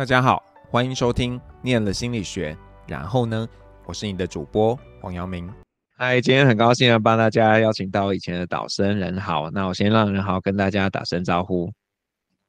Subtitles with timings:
[0.00, 2.54] 大家好，欢迎收听《念了心理学》，
[2.88, 3.46] 然后呢，
[3.84, 5.46] 我是你的主播黄阳明。
[5.94, 9.50] 嗨，今天很高兴要帮大家邀请到以前的导生任豪。
[9.50, 11.70] 那我先让任豪跟大家打声招呼。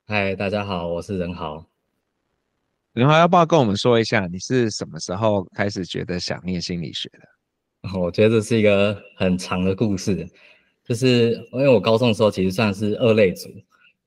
[0.07, 1.65] 嗨，大家好，我是任豪。
[2.93, 7.99] 任豪要不要跟我们说一下，你是什么时候开始觉得想念心理学的？
[7.99, 10.25] 我觉得这是一个很长的故事，
[10.85, 13.49] 就是因为我高中的时候其实算是二类组，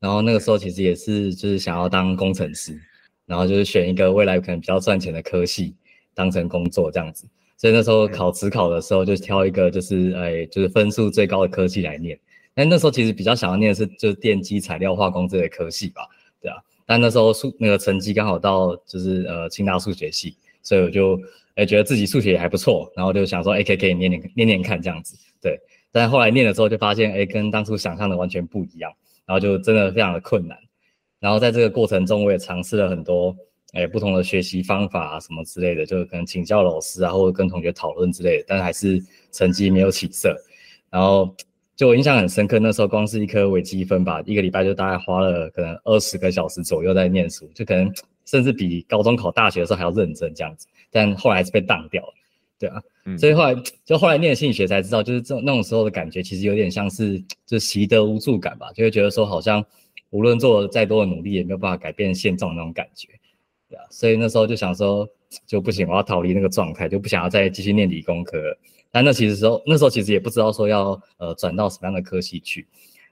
[0.01, 2.81] 然后那个时候其实也是就是想要当工程师。
[3.27, 5.75] 然后就是选一个未来可能比较赚钱的科系
[6.15, 12.19] 当成工作这样子，所以那时候考职考的时候就挑一个就是哎就是分数最高的科系来念。
[12.55, 16.03] 但那时候其实比较想要念的是就是电机材料化工这类科系吧，
[16.41, 16.57] 对啊。
[16.87, 21.19] 但那时候数那个成绩刚好到就是呃清大数学系，所以我就
[21.57, 25.59] 哎觉得自己数学也还不错，然后就想说哎可以可以念念念念看这样子，对。
[25.91, 28.93] 但后来念了之后就发现哎跟当初想象的完全不一样，
[29.27, 30.57] 然后就真的非常的困难。
[31.25, 33.35] 然后在这个过程中，我也尝试了很多，
[33.73, 40.37] 诶，不同的学习方法啊，什么之类的，就可能请教老师啊，或者跟同学讨论之类的，但还是成绩没有起色。
[40.91, 41.35] 然后
[41.75, 47.91] 就我印象很深刻，那时候光是一科微积分吧，一个礼拜就大概花了可能二十个小时左右在念书，就可能
[48.27, 50.67] 甚至比高中考大学的时候还要认真这样子。
[50.91, 52.13] 但后来还是被当掉了，
[52.59, 59.65] 对啊，嗯、所以后来就后来念心理学才知道，就是这种那种时候的感觉，其实有点像是就习得无助感吧，就会觉得说好像。
[60.15, 63.09] 无论做了再多的努力，也没有办法改变现状那种感觉，
[63.69, 65.09] 对啊，所以那时候就想说，
[65.45, 68.39] 就不行，我要逃离那个状态，就不想要再继续念理工科。
[68.93, 72.65] 但那其实时候，那时候其实也不知道说要呃转到什么样的科系去。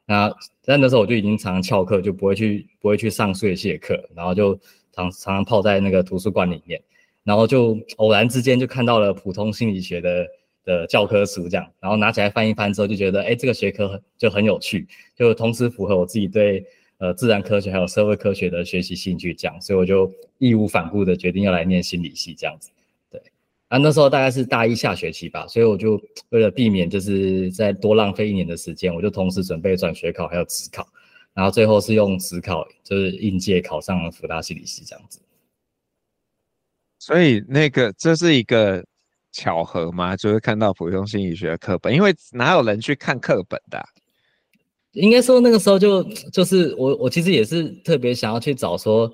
[0.07, 0.33] 那
[0.65, 4.55] 但那时候我就已经常常翘课，就不会去不会去上数学系的课，然后就
[4.93, 6.81] 常常常泡在那个图书馆里面，
[7.25, 10.27] 然后就偶然之间就看到了普通心理学的
[10.65, 16.65] 的教科书这样，然后拿起来翻一翻之后，就觉得哎，这个学科就很有趣，就同时符合我自己对。
[17.03, 20.09] 呃，自然科学还有社会科学的学习兴趣这样，所以我就
[20.39, 22.71] 义无反顾的决定要来念心理系这样子。
[23.11, 23.21] 对，
[23.67, 30.87] 啊，那时候大概是大一下学期吧，所以我就为了避免就是再多浪费一年的时间，我就同时准备转学考还有指考，
[31.35, 35.19] 然后最后是用指考就是应届考上了福大心理系这样子。
[37.01, 38.87] 所以那个这是一个
[39.33, 40.17] 巧合吗？
[40.17, 43.85] 就是看到普通心理学课本，因为哪有人去看课本的？
[44.93, 49.11] 应该说那个时候就就是我我其实也是特别想要去找说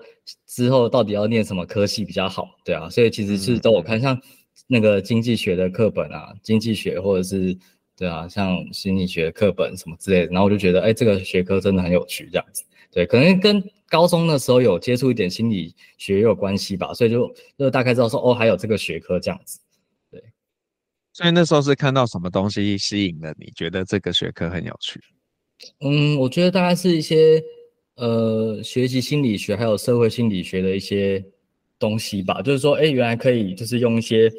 [0.46, 4.20] 之后到底要念什么科系比较好，对啊，所以其实是都我看像
[4.66, 7.56] 那个经济学的课本啊，经济学或者是
[7.96, 19.60] 对啊，像心理学的课本什么之类的，然后我就觉得哎，这个学科真的很有趣这样子，对，可能跟高中的时候有接触一点心理学也有关系吧，所以就就大概知道说哦，还有这个学科这样子，
[20.10, 20.20] 对，
[21.12, 25.00] 所以那时候是看到什么东西吸引了你，觉得这个学科很有趣？
[25.80, 27.42] 嗯，我觉得大概是一些
[27.96, 31.24] 呃学习心理学还有社会心理学的一些
[31.78, 32.40] 东西吧。
[32.42, 34.30] 就是说，哎，原来可以就是用一些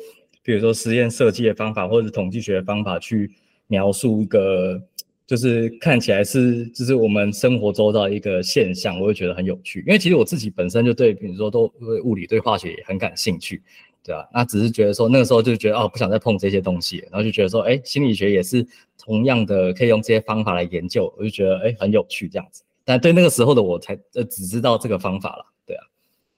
[0.43, 3.29] 比如说实验设计的方法或者统计学的方法去
[3.67, 4.81] 描述一个
[5.27, 9.79] 就是看起来是就是我们生活周遭的一个现象，我会觉得很有趣。
[9.81, 13.61] 因为其实我自己本身就对比如说都对物理对化学也很感兴趣。
[14.03, 18.65] 对啊，那只是觉得说那个时候就觉得哦，不想再碰这些东西，然后就觉得说，哎，心理学也是
[18.97, 22.63] 同样的，可以用这些方法来研究，我就觉得哎很有趣这样子。
[22.85, 25.83] 但对那个时候的我才呃只知道这个方法了，对啊，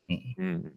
[0.09, 0.73] 嗯嗯。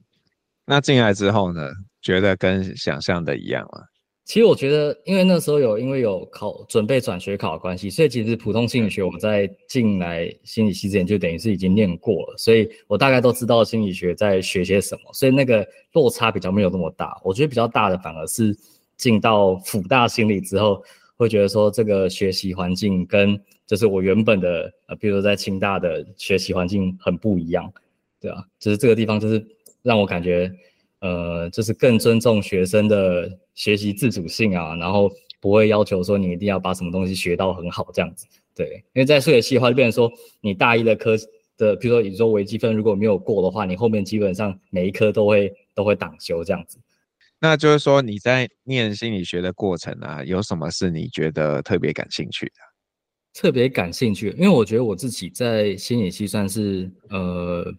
[0.66, 3.84] 那进来之后呢，觉得跟想象的一样吗？
[4.24, 17.20] 其实我觉得，因为那时候有因为有考准备转学考的关系，所以其实普通心理学我在进来心理系之前就等于是已经念过了，所以我大概都知道心理学在学些什么，所以那个落差比较没有那么大。
[17.22, 18.56] 我觉得比较大的反而是
[18.96, 20.82] 进到辅大心理之后，
[21.18, 27.70] 会觉得说这个学习环境跟就是我原本的呃，比如说在清大的学习环境很不一样，
[28.22, 29.46] 对啊，就是这个地方就是
[29.82, 30.50] 让我感觉。
[31.04, 38.82] 呃，就是更尊重学生的学习自主性啊，然后不会要求说你一定要把什么东西学到很好这样子，对。
[38.94, 41.14] 因为在数学系的话，就变成说你大一的科
[41.58, 46.78] 的，比如说你说微积分如果没有过的话，你后面基本上每一科都会都会挡修这样子。
[47.38, 52.52] 那就是说你在念心理学的过程啊，有什么是你觉得特别感兴趣的？
[53.34, 57.70] 特别感兴趣，因为我觉得我自己在心理系算是呃。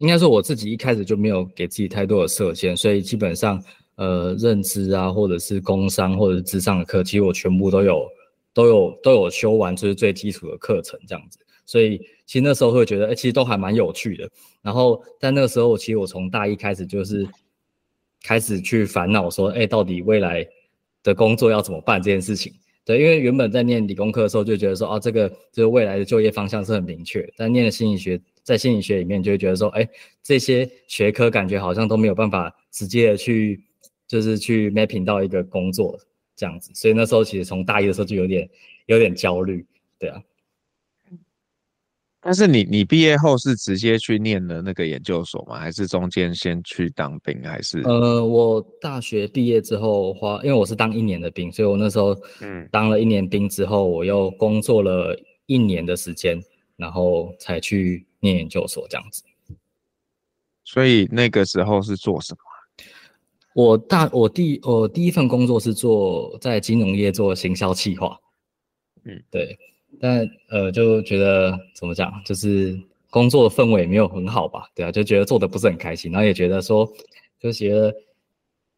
[0.00, 3.62] 应该说我自己一开始就没有给自己太多的设限，所以基本上，
[3.96, 8.08] 呃，认知啊，或者是工商，或者是智商的课，其实我全部都有，
[8.54, 11.38] 都有都有修完，就是最基础的课程这样子。
[11.66, 14.26] 所以其实那时候会觉得，哎，其实都还蛮有趣的。
[14.62, 17.28] 然后在那个时候，其实我从大一开始就是
[18.22, 20.48] 开始去烦恼说，哎，到底未来
[21.02, 22.50] 的工作要怎么办这件事情。
[22.86, 28.18] 对，因为原本在念理工科的时候就觉得说，啊，这个就是未来的就业方向是很明确，但念了心理学。
[28.42, 29.88] 在心理学里面就会觉得说，哎，
[30.22, 33.62] 这些学科感觉好像都没有办法直接的去，
[34.06, 35.98] 就是去 mapping 到一个工作
[36.36, 38.48] 这样子，所以那时候其实从大一的时候就有点
[38.86, 39.66] 有点焦虑，
[39.98, 40.22] 对啊。
[42.22, 45.58] 但是你你毕业后是直接去念了那个研究所吗？
[45.58, 47.42] 还是中间先去当兵？
[47.42, 47.80] 还是？
[47.80, 56.38] 呃，我大学毕业之后花，因为我是当一年的兵，所以我那时候嗯当了一年兵之后，我又工作了一年的时间，
[56.76, 59.24] 然后才去念研究所这样子。
[60.64, 62.38] 所以那个时候是做什么？
[63.54, 68.16] 我大我第我第一份工作是做在金融业做行销企划，
[69.04, 69.58] 嗯，对。
[70.00, 72.80] 但呃，就觉得怎么讲，就是
[73.10, 76.88] 工作的氛围没有很好吧，对啊，就觉得做的不是很开心，然后也觉得说，
[77.40, 77.94] 就觉得，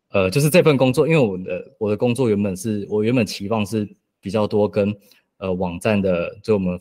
[0.08, 3.86] 呃，就是这份工作，因为我的我的工作原本是我原本期望是
[4.22, 4.96] 比较多跟
[5.36, 6.78] 呃网站的，就我们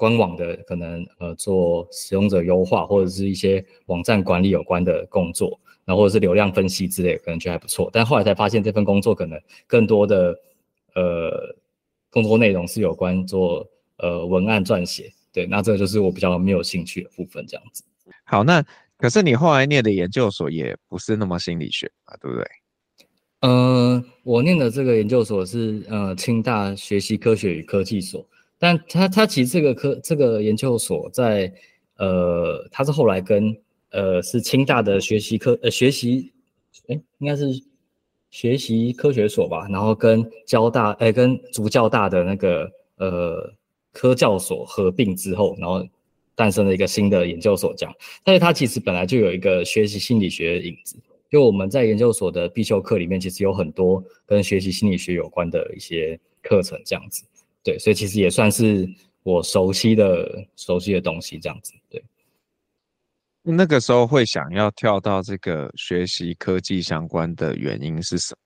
[0.00, 10.34] 官网的可能呃做使用者优化或者是一些网站管理有关的工作，然后或者是流量分析之类，可能觉得还不错，但后来才发现这份工作可能更多的
[10.94, 11.56] 呃。
[12.12, 13.64] 工作内容是有关做
[13.98, 17.84] 呃文案撰写，对，那这个就是我比较没有兴趣的部分，这样子。
[18.24, 18.60] 好，那
[18.98, 22.44] 可是你后来念的研究所也不是那么心理学啊，对不对？
[23.42, 28.26] 呃，我念的这个研究所是呃清大学习科学与科技所，
[28.60, 31.52] 但它它其实这个科这个研究所在
[31.96, 33.56] 呃它是后来跟
[33.90, 36.30] 呃是清大的学习科呃学习
[36.86, 37.46] 哎应该是。
[38.32, 43.52] 学习科学所吧，然后跟交大，哎，跟竹教大的那个呃
[43.92, 45.84] 科教所合并之后，然后
[46.36, 47.92] 诞生了一个新的研究所，这样。
[48.22, 50.96] 但是它其实本来就有一个学习心理学的影子，
[51.28, 57.24] 就我们在研究所的必修课里面，其实有很多跟学习心理学有关的一些课程，这样子。
[57.62, 58.88] 对，所以其实也算是
[59.22, 61.72] 我熟悉的熟悉的东西，这样子。
[61.88, 62.02] 对。
[63.42, 68.38] 那个时候会想要跳到这个学习科技相关的原因是什么？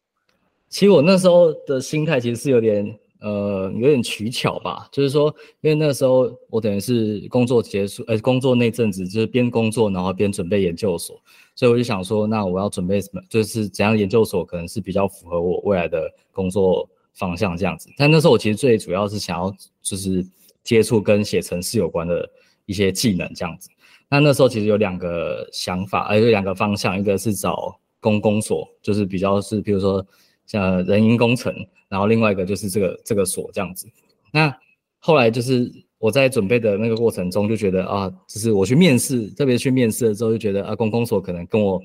[0.68, 11.20] 其实我那时候的心态其实是有点呃有点取巧吧，就是说，因为那个时候我等于是工作结束，呃，工作那阵子就是边工作然后边准备研究所，
[11.54, 13.20] 所以我就想说，那我要准备什么？
[13.28, 17.88] 就是怎样研究所可能是比较符合我未来的工作方向这样子。
[17.96, 20.24] 但那时候我其实最主要是想要就是
[20.62, 22.28] 接触跟写程式有关的
[22.66, 23.70] 一些技能这样子。
[24.08, 30.06] 那那时候其实有两个想法，呃，有两个方向，一个是找公公所，就是比较是比如说
[30.46, 31.52] 像人因工程，
[31.88, 33.88] 然后另外一个就是这个这个所这样子。
[34.30, 34.54] 那
[34.98, 41.82] 后来就是我在准备的那个过程中就觉得啊，就是我去面试，特别去面试的时候就觉得啊，公公所可能跟我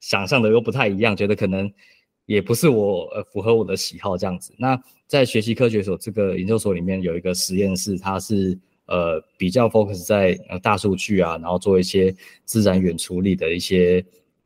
[0.00, 1.70] 想象的又不太一样，觉得可能
[2.26, 4.52] 也不是我呃符合我的喜好这样子。
[4.58, 8.58] 那在学习科学所这个研究所里面有一个实验室，它是。
[8.88, 12.14] 呃，比较 focus 在呃大数据啊，然后做一些
[12.44, 14.00] 自然远处理的一些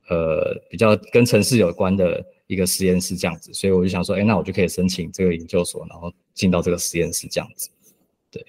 [0.08, 7.68] 呃比较跟城市有关的一个实验室这样子，所以我就想说，哎，那我就可以申请这个研究所，然后进到这个实验室这样子。
[8.30, 8.42] 对，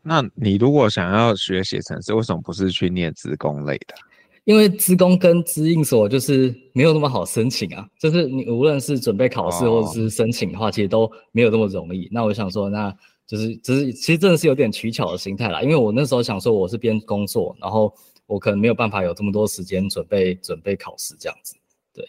[0.00, 3.96] 那你如果想要学写程式，为什么不是去念职工类的？
[4.44, 12.08] 因为资工跟资应所就是没有那么好申请啊，就是你无论是准备考试或者是申请的话，其实都没有那么容易。
[12.10, 12.94] 那我想说，那。
[13.24, 17.90] 就是，只是其实真的是有点取巧的心态啦，因为我那时候想说我是边工作，然后
[18.26, 21.54] 我可能没有办法有这么多时间准备准备考试这样子。
[21.94, 22.04] 对，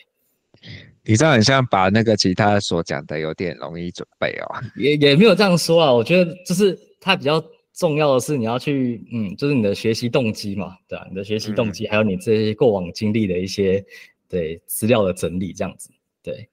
[1.05, 5.93] 你这样很像把那个其他所讲的有点容易准备哦，也也没有这样说啊。
[5.93, 7.41] 我觉得就是它比较
[7.73, 13.83] 重要的是你要去，嗯，就是你的学习动机嘛，对啊，你的学习动机，还有你这些过往经历的一些
[14.29, 15.89] 对资料的整理这样子。
[16.21, 16.49] 对，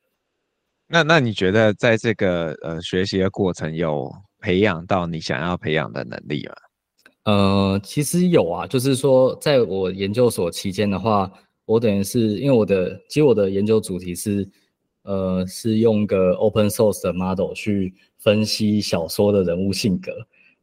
[0.87, 4.13] 那那你觉得在这个呃学习的过程有？
[4.43, 6.55] 培养到你想要培养的能力吗？
[7.25, 11.31] 呃，其实有啊，就是说，在我研究所期间的话，
[11.67, 14.49] 我等于是因为我的，其实我的研究主题是，
[15.03, 20.11] 呃，是用个 open source 的 model 去分析小说的人物性格，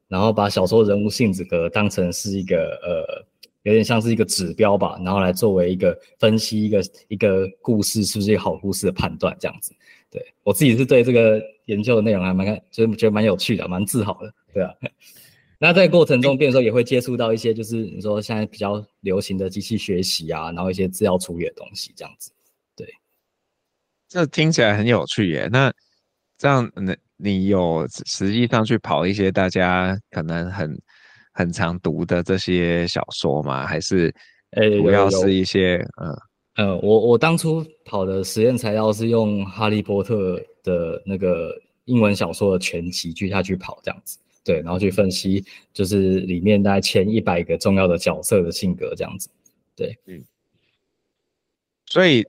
[0.08, 3.26] 然后把小说人物性格当成是一个呃，
[3.64, 9.74] 有点像是一个指标吧，然后来作为一个分析一个一个故事是不是一个好故事的判断，这样子。
[10.10, 14.74] 对，我自己是对这个研究的内容还蛮看，就是觉得蛮有趣的，蛮自豪的，对啊。
[15.60, 22.32] 那在过程中，变的时候也会接触到一些，就是你说现在比较流行的机器学习啊，然后一些资料处理的东西，这样子。
[22.76, 22.88] 对，
[24.08, 25.50] 这听起来很有趣耶。
[25.52, 25.74] 那
[26.38, 30.80] 这样，那你有实际上去跑一些大家可能很
[31.34, 33.66] 很常读的这些小说吗？
[33.68, 34.14] 还是，
[34.52, 36.16] 呃，主要是一些嗯。
[36.56, 41.56] 呃，我我当初跑的实验材料是用《哈利波特》的那个
[41.86, 49.30] 英文小说的全集去下去跑这样子，对，然后去分析就是里面大概前一百个重要的角色的性格这样子，
[49.76, 50.26] 对，嗯，
[51.86, 52.26] 所以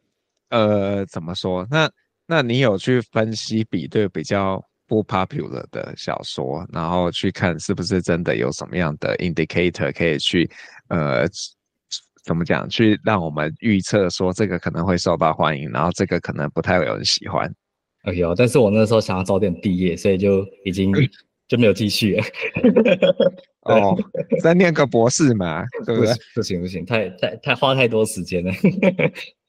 [0.50, 1.66] 呃怎么说？
[1.70, 1.90] 那
[2.26, 10.50] 那你有去分析比对比较不 popular 的小说，然后去看是不是真的有什么样的 indicator 可以去
[10.88, 11.28] 呃。
[12.24, 12.68] 怎么讲？
[12.68, 17.50] 去让我们预测说这个可能会受到欢迎，然后这个可能不太有人喜欢。
[18.02, 20.92] 哎呦，但是我那时候想要早点毕业，所以就已经
[21.48, 22.24] 就没有继续了。
[23.64, 23.96] 哦，
[24.42, 26.12] 再念个博士嘛，对不对？
[26.34, 28.52] 不行不行，太太太花太多时间了。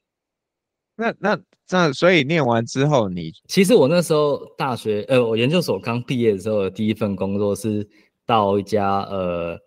[0.96, 1.38] 那那
[1.70, 7.88] 那，所以念完之后你，其实我那时候大学呃，我研究所刚毕业的时候的第一份工作是
[8.26, 9.58] 到一家呃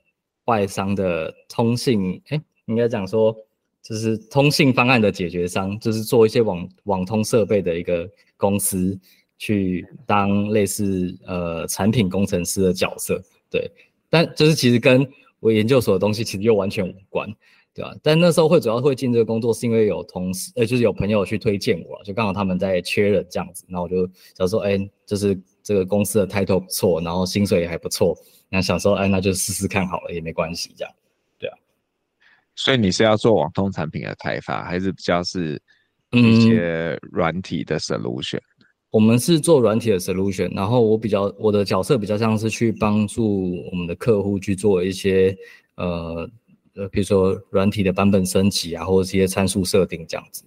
[0.47, 2.37] 外商的通信哎。
[2.37, 3.37] 诶应该讲说，
[3.83, 8.97] 就是通信方案的解决商，就是做一些网网通设备的一个公司，
[9.37, 13.69] 去当类似呃产品工程师的角色，对。
[14.09, 15.07] 但就是其实跟
[15.41, 17.29] 我研究所的东西其实又完全无关，
[17.75, 17.95] 对吧？
[18.03, 28.15] 但那时候会主要会进这个工作，是因为有同事，呃，就是有朋友去推荐我，就刚好他们在缺人这样子，然后我就想说，哎，就是这个公司的 title 不错，然后薪水也还不错，
[28.51, 30.95] 那想说，哎，那就试试看好了，也没关系这样。
[31.39, 31.57] 对啊
[32.55, 35.59] 所以你是要做网通产品的开发，还是比较是
[36.11, 38.37] 一些软体的 solution？
[38.37, 45.35] 嗯，我们是做软体的 solution，然后我比较我的角色比较像是去帮助我们的客户去做一些
[45.77, 46.29] 呃
[46.75, 50.45] 呃，比如说软体的版本升级啊，或者是一些参数设定这样子。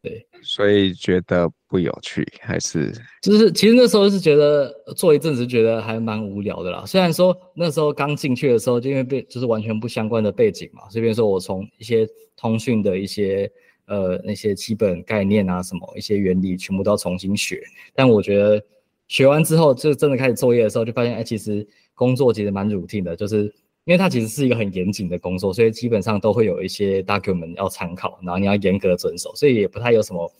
[0.00, 2.92] 对，所以觉得不有趣，还是
[3.22, 6.84] 就是其实那时候是觉得做一阵子觉得还蛮无聊的啦。
[6.84, 12.04] 虽然说那时候刚进去的时候，就因为背就是完全不相关的背景嘛，这边说我从一些
[12.36, 13.48] 通讯的一些
[13.86, 17.62] 呃那些基本概念啊什么一些原理全部都要重新学。
[17.94, 18.60] 但我觉得
[19.06, 21.64] 学完之后，就真的开始作业的时候，就发现哎，其实
[21.94, 23.54] 工作其实蛮 routine 的，就是。
[23.84, 30.32] 因为它其实是一个很严谨的工作，所以基本上都会有一些 document 要参考，然后你要严格遵守，所以也不太有什么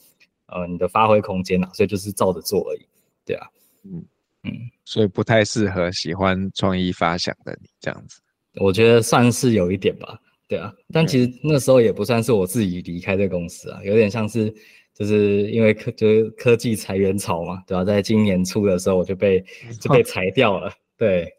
[0.47, 2.87] 呃你的发挥空间呐，所以就是照着做而已，
[3.27, 3.47] 对啊，
[3.85, 4.05] 嗯
[4.45, 4.53] 嗯，
[4.85, 8.21] 所以不太适合喜欢创意发想的你这样子，
[8.61, 14.55] 我觉得算是有一点吧，对啊，但其实那时候也不算是我自己离开这个公司啊，有点像是
[14.95, 17.83] 就是因为科就是科技裁员潮嘛，对吧？
[17.85, 19.45] 在今年初的时候我就被
[19.81, 21.35] 就被 裁掉了，对。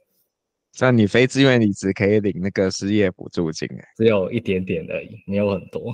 [0.73, 5.93] 像你非自愿离职可以领那个失业补助金，只有一点点而已，没有很多。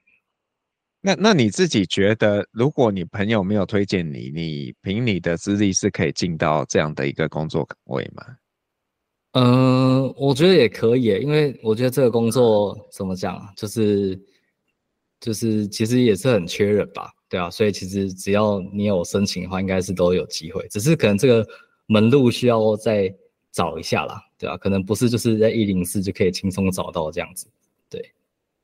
[1.00, 8.22] 那那你自己觉得，如果你朋友没有推荐你，你凭你的资历是可以进到这样的一个工作岗位吗？
[9.32, 14.20] 嗯、呃，我觉得也可以，因为我觉得这个工作怎么讲，就是
[15.18, 21.46] 就是其实也是很缺人吧，对啊，所以其实只要你有申请的话，应该是都有机会，只是可能这个
[21.86, 23.10] 门路需要再。
[23.56, 27.46] 找一下啦，对啊，可能不是就是在一零四就可以轻松找到这样子，
[27.88, 28.12] 对，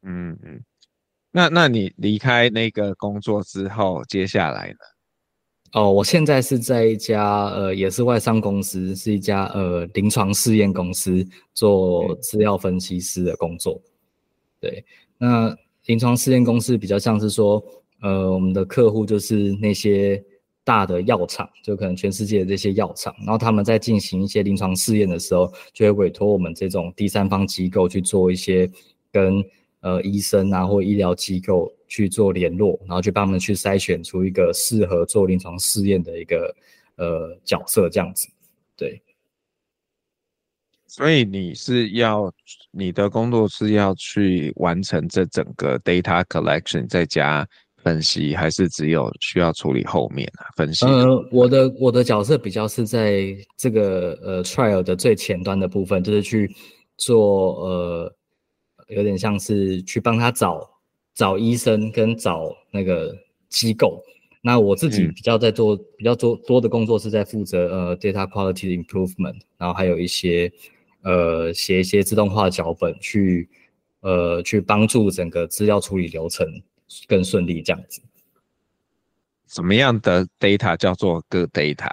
[0.02, 0.62] 嗯嗯，
[1.30, 4.76] 那那你离开那个工作之后，接下来呢？
[5.72, 13.80] 哦，我现在是在一家呃，也是外商公司，是一家呃临床试验公司做资料分析师的工作，
[14.60, 14.84] 对，
[15.16, 15.56] 那
[15.86, 17.64] 临床试验公司比较像是说，
[18.02, 20.22] 呃，我们的客户就是那些。
[20.64, 28.70] 大的药厂，就可能全世界的这些药厂，然后他们在进行一些临床试验的时候，就会委托我们这种第三方机构去做一些
[29.10, 29.44] 跟
[29.80, 36.54] 呃医生啊或医疗机构去做联络，然后去帮他们去筛选出一个适合做临床试验的一个
[36.96, 38.28] 呃角色这样子。
[38.76, 39.02] 对，
[40.86, 42.32] 所以你是要
[42.70, 47.48] 你的工作是要去完成这整个 data collection，再加。
[47.82, 50.46] 分析还是只有需要处理后面啊？
[50.56, 50.86] 分析。
[50.86, 56.54] 呃，我的我的角色比较是在这个呃 trial 的最前端的部分，就是去
[56.96, 58.14] 做呃，
[58.88, 60.70] 有点像是去帮他找
[61.14, 63.14] 找医生跟找那个
[63.48, 64.00] 机构。
[64.44, 70.50] 那我自己比较在做、嗯、比较多多的工作是在负责呃 data quality improvement，然后还有一些
[71.02, 73.48] 呃写一些自动化脚本去
[74.00, 76.46] 呃去帮助整个资料处理流程。
[77.08, 78.00] 更顺利这样子，
[79.48, 81.90] 什么样的 data 叫做 good data？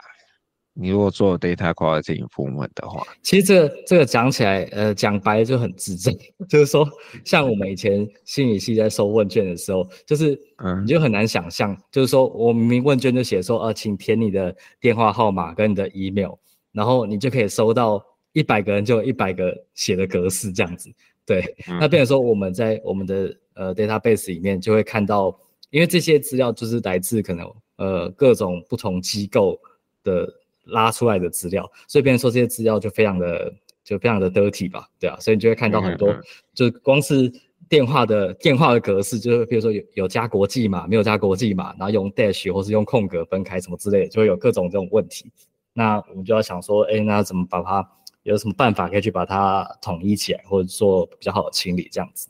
[0.73, 6.13] 你如果做 data quality improvement 的话，其实这个这个讲起来，呃，讲白了就很智障，
[6.47, 6.87] 就是说，
[7.25, 16.35] 像我们以前心理系在收问卷的时候，就是，嗯，你就很难想象，就是说我明明问卷就写说，呃，请填你的电话号码跟你的 email，
[16.71, 18.01] 然后你就可以收到
[18.31, 20.89] 一百个人就有一百个写的格式这样子，
[21.29, 23.33] 对，嗯、那变成说我们在我们的。
[23.55, 25.37] 呃，database 里面就会看到，
[25.69, 27.45] 因为这些资料就是来自可能
[27.75, 29.59] 呃各种不同机构
[30.01, 30.33] 的
[30.63, 36.15] 拉出来的资料，所以变成说这些资料就非常的就非常的 dirty 吧，对啊，所以你就会看到很多，
[36.53, 37.29] 就光是
[37.67, 45.29] 电话的电话的格式，就是比如说有有加国际码，没有加国际码，然后用 dash 或是用空格分开什么之类的，就会有各种这种问题。
[45.73, 47.85] 那我们就要想说，哎，那怎么把它
[48.23, 52.29] 有什么办法可以去把它统一起来，或者做比较好的清理这样子？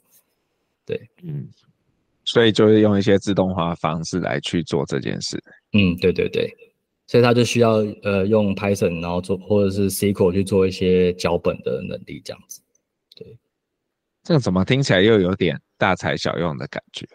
[0.86, 1.50] 对，嗯，
[2.24, 5.42] 所以就是用一些自动化方式来去做这件事。
[5.74, 6.52] 嗯，对对对，
[7.08, 12.62] 所以他就需要呃用 Python，然后做或者是 SQL 去做一些脚本的能力这样子。
[13.16, 13.38] 对，
[14.24, 17.06] 这个怎么听起来又有点大材小用的感觉？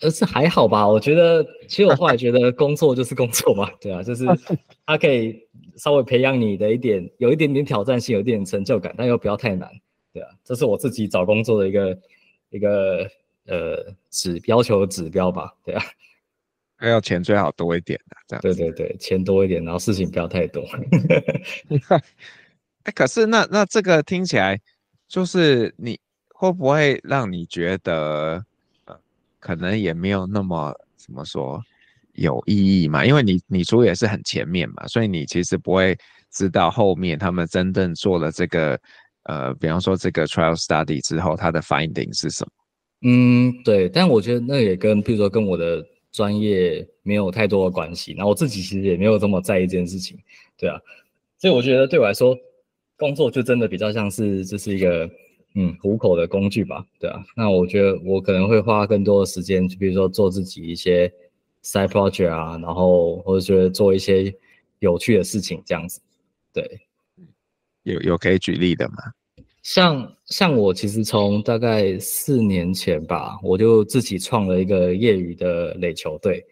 [0.00, 0.86] 呃，是还好吧？
[0.86, 4.26] 我觉得，其实我后来觉得工作就是工作嘛，对啊，就是
[4.84, 5.43] 它可以
[5.76, 9.70] 稍微培养你的一点，有一点点挑战性，有一点成就感，但又不要太难，
[10.12, 11.98] 对啊，这是我自己找工作的一个
[12.50, 13.08] 一个
[13.46, 15.82] 呃指要求指标吧，对啊，
[16.76, 20.62] 还要钱最好多一点的，这样，对对对，钱多一点，然后事情不要太多。
[21.88, 22.00] 哎、
[22.84, 24.60] 欸，可是那那这个听起来，
[25.08, 28.44] 就是你会不会让你觉得？
[28.84, 28.98] 呃
[29.44, 31.62] 可能也没有那么怎么说
[32.14, 35.96] 有意义嘛，因为你你出也是很前面嘛，所以你其实不会
[36.32, 38.78] 知道后面他们真正做了这个
[39.24, 42.50] 呃，比方说这个 trial study 之后，它的 finding 是什么？
[43.10, 50.18] 嗯，对，但我觉得那也跟，譬如说跟我的专业没有太多的关系，那我自己其实也没有这么在意这件事情，
[50.56, 50.78] 对啊，
[51.38, 52.36] 所以我觉得对我来说，
[52.96, 55.10] 工作就真的比较像是这是一个。
[55.56, 57.24] 嗯，糊口的工具吧，对啊。
[57.36, 61.08] 那我觉得我可能会花更多的时间，就比如说做自己一些
[61.64, 64.32] side project 啊，然后或者觉得做一些
[64.78, 66.00] 有趣的事情这样子。
[66.52, 66.80] 对，
[67.82, 68.96] 有有可以举例的吗？
[69.62, 76.44] 像像我其实从大概四年前吧，我就自己创了一个业余的垒球队。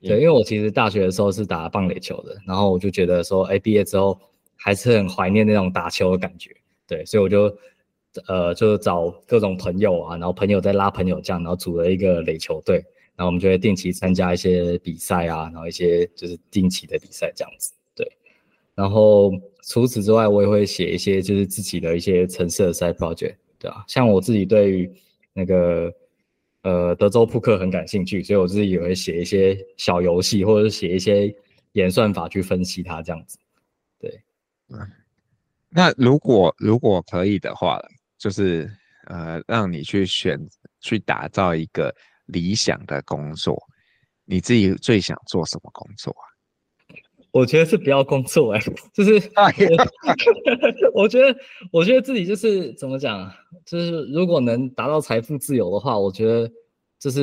[0.00, 4.18] 对，因为我其实大学的时候是打棒垒球的，然后我就觉得说，哎，毕业之后
[4.54, 6.50] 还是很怀念那种打球的感觉。
[6.86, 7.54] 对，所以我就。
[8.28, 12.82] 呃，就是找各种朋友啊，然后朋友再拉朋友这样，然后组了一个垒球队，
[13.16, 18.06] 然后我们就会定期参加一些比赛啊，然后一些就是定期的比赛这样子，对。
[18.74, 24.90] 然后除此之外，我也会写一些就是自己的一些程式的 side project，对啊，像我自己对于
[25.32, 25.92] 那个
[26.62, 31.34] 呃德州扑克很感兴趣，所以我自己也会写一些小游戏，或者是写一些
[31.72, 33.38] 演算法去分析它这样子，
[33.98, 34.20] 对。
[34.68, 34.78] 嗯，
[35.68, 37.80] 那如果如果可以的话。
[38.18, 38.68] 就是
[39.08, 40.40] 呃，让你去选
[40.80, 41.94] 去打造一个
[42.26, 43.60] 理想的工作，
[44.24, 46.24] 你自己最想做什么工作啊？
[47.32, 49.12] 我觉得是不要工作哎、欸，就是
[50.94, 51.38] 我觉得
[51.70, 53.30] 我觉得自己就是怎么讲，
[53.64, 56.50] 就是如果能达到财富自由的话，我觉得
[56.98, 57.22] 就是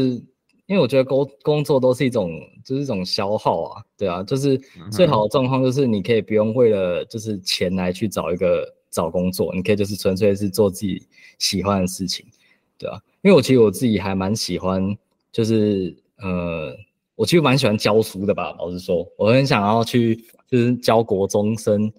[0.68, 2.30] 因为我觉得工工作都是一种
[2.64, 4.58] 就是一种消耗啊，对啊，就是
[4.92, 8.72] 最好的状况就是你可以不用为了就是钱来去找一个。
[8.94, 11.04] 找工作，你可以就是纯粹是做自己
[11.40, 12.24] 喜欢的事情，
[12.78, 14.96] 对啊，因为我其实我自己还蛮喜欢，
[15.32, 16.76] 就是呃，
[17.16, 18.56] 我其实蛮喜欢教书的吧。
[18.60, 21.92] 老实说，我很想要去就是教国中生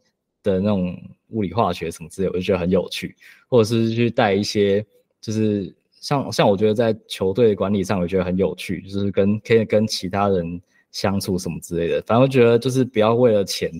[0.42, 0.96] 的那种
[1.30, 3.16] 物理化学什么之类，我就觉得很有趣。
[3.48, 4.84] 或者是去带一些，
[5.20, 10.60] 就是像像我觉得在球队管理上，我觉得很有趣，就是跟可以跟其他人
[10.92, 12.02] 相处什么之类的。
[12.06, 13.70] 反正我觉得就是不要为了钱。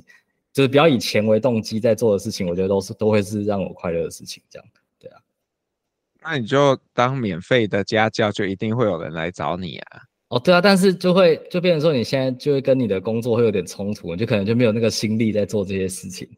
[0.53, 4.69] 就是不要以钱为动机在做的事情，我觉得都是都会是让我快乐的事情，这样，
[6.25, 10.01] 那你就当免费的家教，就一定会有人来找你啊。
[10.29, 16.29] 哦，对啊，但是就会就变成说你现在就会跟你的工作会有点冲突，你就可能就没有那个心力在做这些事情，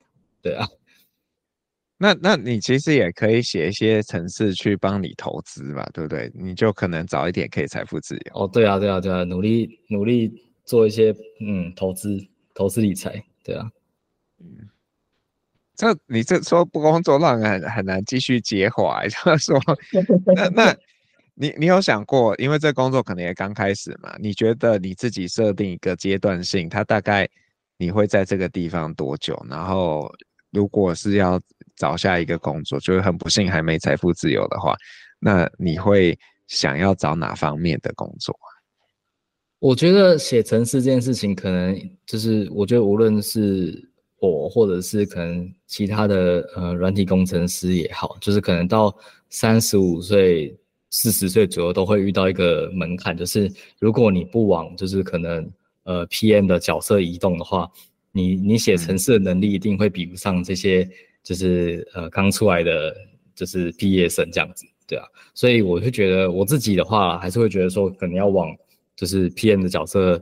[0.42, 0.66] 对啊。
[1.98, 6.30] 那那你其实也可以写一些程式去帮你投资嘛，对不对？
[6.34, 8.42] 你就可能早一点可以财富自由。
[8.44, 10.30] 哦，对啊，对啊，对啊，努力努力
[10.66, 12.22] 做一些嗯投资
[12.52, 13.66] 投资理财，对啊。
[14.40, 14.68] 嗯，
[15.76, 19.02] 这你这说不工作，让人很很难继续接话。
[19.06, 19.60] 就是说，
[20.34, 20.76] 那那
[21.34, 24.16] 你你有想过，因为这工作可能也刚开始嘛？
[24.18, 27.28] 你觉得你自己设定一个阶段性，它大概
[27.76, 29.40] 你会在这个地方多久？
[29.48, 30.10] 然后，
[30.50, 31.40] 如果是要
[31.76, 34.74] 找下一个工作，就是很不幸还没财富自由的话，
[35.20, 38.34] 那你会想要找哪方面的工作？
[39.58, 43.92] 我觉得写程式这件事情，可能就是我觉得无论是。
[44.18, 48.96] 我或者是可能其他的呃软体工程师也好，就是可能到
[49.28, 50.56] 三十五岁、
[50.90, 55.50] 四十岁左右都会遇到一个门槛，就是如果你不往就是可能
[55.84, 57.70] 呃 PM 的角色移动的话，
[58.12, 60.88] 你你写程式的能力一定会比不上这些
[61.22, 62.96] 就是呃刚出来的
[63.34, 68.48] 就是毕业生这样子，对啊，所以我会觉得我自己的话还是会觉得说可能要往
[68.96, 70.20] 就是 PM 的角色。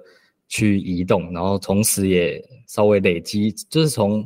[0.54, 4.24] 去移动，然后同时也稍微累积，就是从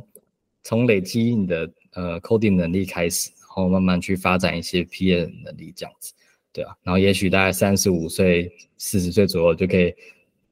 [0.61, 6.13] 从累积你的呃 coding 能力开始，然后慢慢去发展一些 PM 能力这样子，
[6.53, 9.91] 对啊，然后也许大概三十五岁、四十岁左右就可以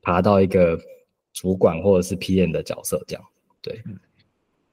[0.01, 0.79] 爬到一个
[1.31, 3.23] 主管或者是 PM 的角色这样，
[3.61, 3.79] 对。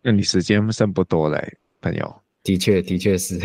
[0.00, 2.14] 那你时间剩不多嘞，朋友。
[2.42, 3.38] 的确，的确是。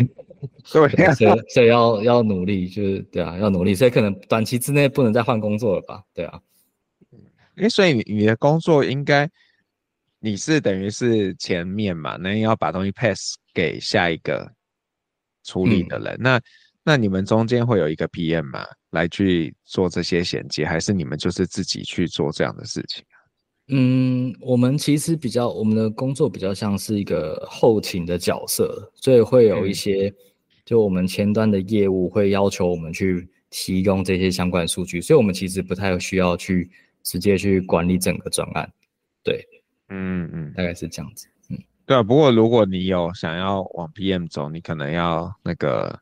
[0.72, 6.02] 对 啊，所以所以要要努力，就是对啊，要努力，所以可能短期之内不能再换工作了吧？
[6.14, 6.40] 对啊。
[7.60, 9.28] 哎，所以你你的工作应该
[10.18, 14.50] 你是等于是前面嘛，那你要把东西 pass 给下一个
[15.44, 16.14] 处理的人。
[16.14, 16.40] 嗯、那
[16.82, 23.04] 那你们中间会有一个 PM 嘛，来去做这些衔接，还是你们就是自己去做这样的事情？
[23.68, 30.14] 嗯，我们其实比较我们的工作比较像是一个后勤的角色，所以会有一些、嗯、
[30.64, 36.70] 就我们前端的业务会要求我们去提供这些相关数据，所以我们其实不太需要去。
[37.02, 38.70] 直接去管理整个专案，
[39.22, 39.46] 对，
[39.88, 42.02] 嗯嗯，大概是这样子，嗯，对啊。
[42.02, 45.98] 不过如果你有想要往 PM 走，你可能要那个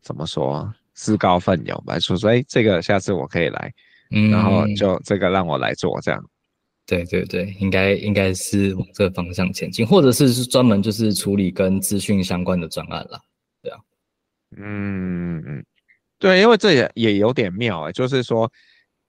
[0.00, 3.72] 怎么说，自告奋勇吧，说说哎，这个下次我可以来，
[4.10, 6.24] 嗯，然后就这个让我来做这样。
[6.86, 13.20] 对对对，应该应该是往这个方向前进，或者是是专门就是处理跟资讯相关的专案了，
[13.62, 13.78] 对啊，
[14.56, 15.64] 嗯嗯，
[16.18, 18.50] 对，因为这也也有点妙哎，就是说。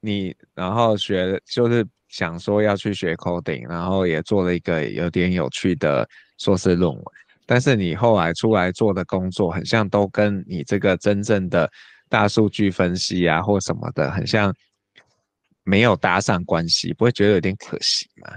[0.01, 6.07] 你然后学就是想说要去学 coding，然后也做了一个有点有趣的
[6.37, 7.03] 硕士论文，
[7.45, 11.69] 但是你后来出来做的工作，很像都跟你这个真正的
[12.07, 14.55] 大数据分析啊或什么的，很像
[15.63, 18.29] 没有搭上关系，不会觉得有点可惜吗？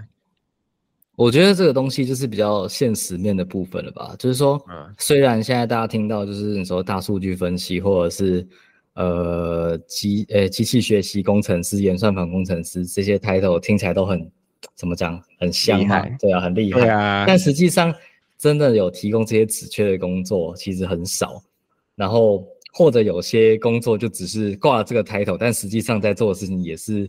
[1.15, 8.47] 我觉得这个东西就是比较现实面的部分了吧，就是说，嗯，虽然现在大家听到就是你说大数据分析或者是。
[8.95, 14.31] 呃，机呃机器学习工程师、演算法工程师这些 title 听起来都很
[14.75, 16.87] 怎么讲，很香嘛，对啊，很厉害。
[16.91, 17.95] 啊、但实际上，
[18.37, 21.43] 真的有提供这些职缺的工作其实很少。
[21.95, 27.09] 然后或者有些工作就只是挂了这个 title，但实际上在做的事情也是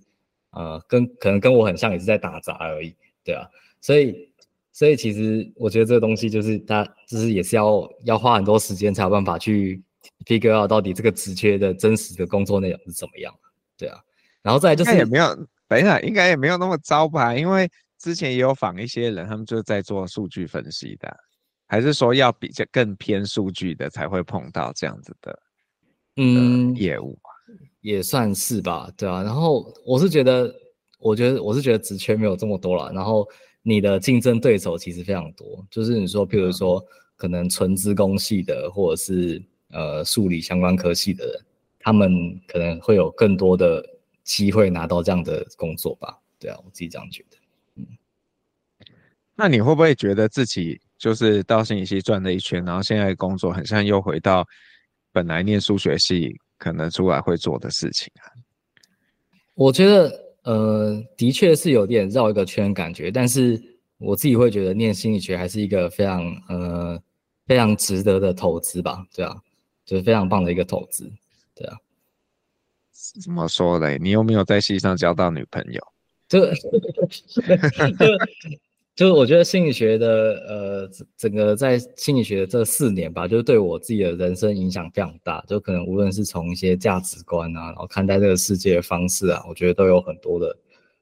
[0.52, 3.46] 呃跟可能跟我很像，也是在打杂而已，对啊。
[3.82, 4.30] 所以
[4.72, 9.84] 所以其实我觉得这个东西就是它就是也是要要花很多时间才有办法去。
[10.25, 13.33] Figure out 到底这个职缺的真实的工作内容是怎么样？
[13.77, 13.99] 对啊，
[14.41, 15.35] 然后再来就是也没有，
[15.67, 17.35] 等一下应该也没有那么糟吧？
[17.35, 21.11] 因为之前也有访一些人，他们就是在做数据分析的，
[21.67, 25.39] 还是说要比较更偏数据的才会碰到这样子的
[26.17, 27.29] 嗯业务啊？
[27.81, 29.23] 也算是吧，对啊。
[29.23, 30.53] 然后我是觉得，
[30.99, 33.27] 我觉得我是觉得职缺没有这么多了，然后
[33.63, 36.85] 你的竞争对手其实非常多，就是你说，譬如说、嗯、
[37.15, 39.43] 可能纯资工系的，或者是。
[39.73, 41.41] 呃，数理相关科系的人，
[41.79, 43.83] 他们可能会有更多的
[44.23, 46.17] 机会拿到这样的工作吧？
[46.39, 47.38] 对啊，我自己这样觉得。
[47.75, 47.88] 嗯，
[49.36, 54.47] 那你会不会觉得自己就是到心理系转了一圈，然后现在工作很像又回到
[55.12, 58.29] 本来念数学系可能出来会做的事情啊？
[59.55, 63.62] 我觉得，呃，的确是有点绕一个圈感觉，但是
[63.97, 67.01] 我自己会觉得念心理学还是一个非常呃
[67.45, 69.05] 非常值得的投资吧？
[69.13, 69.36] 对啊。
[69.86, 71.12] 就是非常棒的一个投资，
[71.56, 71.78] 对啊。
[73.22, 73.98] 怎么说嘞？
[74.02, 75.82] 你有没有在戏上交到女朋友？
[76.28, 76.46] 就
[78.00, 78.08] 就
[78.96, 80.08] 就我觉得心理学的
[80.48, 85.43] 呃，整个在心理学的这四年吧，就是对我自己的人生影响非常大。
[85.48, 90.58] 就可能无论是从一些价值观啊，然后看待这个世界的方式啊，我觉得都有很多的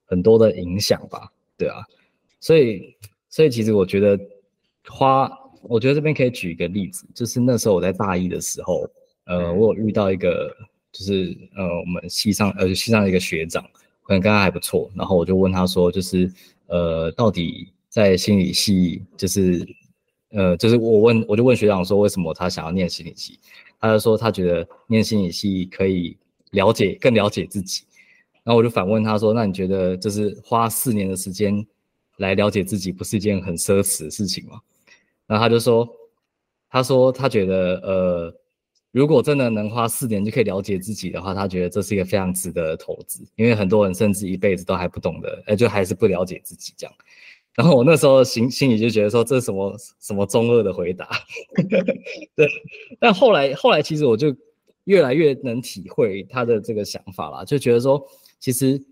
[0.06, 1.32] 很多的影响吧。
[1.56, 1.84] 对啊，
[2.40, 2.96] 所以
[3.30, 4.20] 所以其实我觉得
[4.88, 5.32] 花。
[5.64, 8.88] 我觉得这边可以举一个例子，就是那时候我在大一的时候，
[9.26, 10.56] 呃，我有遇到一个，
[10.92, 13.64] 就是呃，我们系上呃系上的一个学长，
[14.04, 16.32] 可能跟他还不错，然后我就问他说，就是
[16.68, 19.68] 呃，到底在心理系，就是
[20.30, 23.40] 呃，就是我问，我就问学长说，为什么他想要念心理系？
[23.80, 26.16] 他就说他觉得念心理系可以
[26.52, 27.84] 了解更了解自己，
[28.44, 31.66] 然后我就反问他说，那你觉得就是花四年的时间
[32.18, 34.60] 来了解自己，不是一件很奢侈的事情吗？
[35.32, 35.88] 然后他就说，
[36.70, 38.36] 他说他觉得，呃，
[38.92, 46.94] 如果真的能花四年就可以了解自己的话，他觉得这是一个非常值得投资，因为很多人甚至一辈子都还不懂得，哎，就还是不了解自己这样。
[47.54, 51.08] 然后我那时候心心里就觉得说，这是什么什么中二的回答，
[52.36, 52.50] 对。
[53.00, 54.36] 但后来后来其实我就
[54.84, 58.06] 越来越能体会他的这个想法啦，就觉得说，
[58.38, 58.84] 其实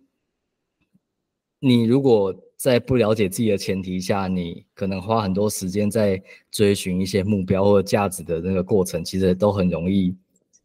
[1.59, 10.13] 你如果在不了解自己的前提下，你可能花很多时间在追寻一些目标或价值的那个过程，其实都很容易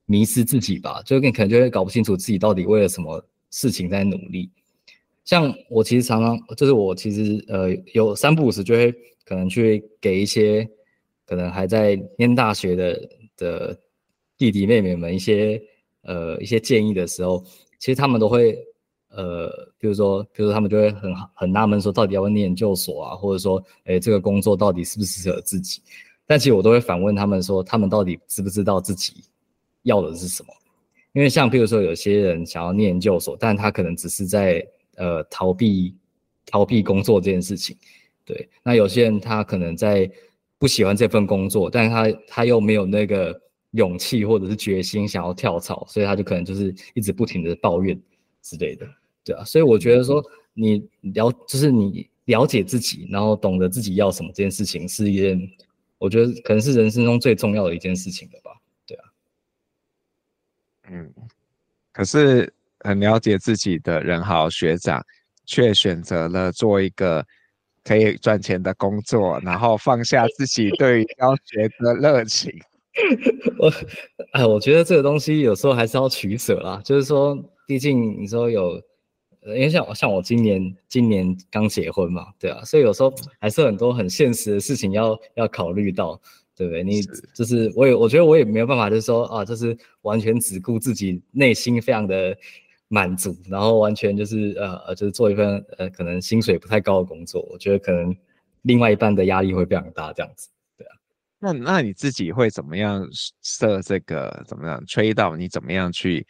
[0.05, 1.01] 迷失自己吧。
[1.07, 4.51] 就你可能就会搞不清楚自己到底为了什么事情在努力。
[5.25, 8.93] 像我其实常常就是我其实呃有三不五时就会
[9.25, 10.69] 可能去给一些
[11.25, 13.81] 可能还在念大学的的
[14.37, 15.63] 弟弟妹妹们一些
[16.03, 17.45] 呃一些建议的时候，
[17.79, 18.59] 其实他们都会
[19.17, 19.49] 呃
[19.79, 25.81] 比如说比如说他们就会很很纳闷说到底要不要念研究所啊，或者说诶这个工作到底适不适合自己？
[26.27, 29.25] 但其实我都会反问他们说，他们到底知不知道自己
[29.83, 30.49] 要的是什么？
[31.13, 35.95] 因为像比如说有些人想要念研究所，但他可能只是在呃，逃避
[36.47, 37.77] 逃避工作这件事情，
[38.25, 38.49] 对。
[38.63, 40.11] 那有些人他可能在
[40.59, 43.39] 不喜欢这份工作，但他他又没有那个
[43.73, 48.01] 勇气或者是决心想要跳槽，所以他就可能就是一直不停的抱怨
[48.41, 48.87] 之类的，
[49.25, 49.45] 对啊。
[49.45, 55.41] 所以我觉得说你了就是你了解自己，然后懂得自己要什么这件事情，是一件
[55.99, 58.51] 我觉得可能是人生中最重要的一件事情了吧，
[58.87, 59.05] 对啊。
[60.91, 61.13] 嗯，
[61.93, 62.53] 可是。
[62.87, 65.03] 很了解自己的人豪学长，
[65.47, 67.25] 却选择了做一个
[67.83, 72.53] 可以赚钱的工作，然后放下自己对于教学的热情。
[73.59, 73.73] 我
[74.33, 76.79] 哎，我觉得这个东西有时候还是要取舍啦。
[76.85, 77.35] 就是说，
[77.67, 78.79] 毕竟你说有，
[79.47, 86.21] 因为像像我今年今年刚结婚嘛，对啊，所以有时候还是很多很现实的事情要要考虑到，
[86.57, 86.83] 对不对？
[86.83, 87.03] 你
[87.35, 92.37] 就是我也我觉得我也没有办法，就是说啊，就是完全只顾自己内心非常的。
[92.89, 98.15] 满足，然后完全就是呃呃，就是做一份呃可能薪水不太高的工作，我觉得可能
[98.63, 100.93] 另外一半的压力会非常大，这样子，对啊。
[101.41, 103.09] 那那你自己会怎么样
[103.43, 106.25] 设这个怎么样吹到你怎么样去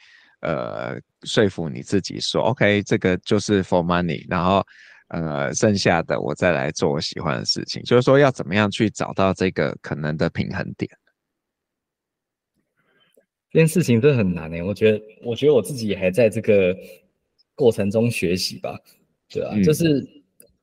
[0.45, 4.63] 呃说服你自己说，OK，这个就是 for money，然后
[5.09, 10.91] 呃剩下的我再来做我喜欢的事情，就是说要怎么样去找到这个可能的平衡点。
[13.51, 16.77] 这件事情真的很难诶、欸，我觉得，我觉得我自己也还在这个
[17.55, 18.77] 过程中学习吧，
[19.29, 20.05] 对啊，嗯、就是